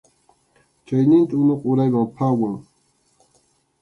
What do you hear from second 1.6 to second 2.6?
urayman phawan.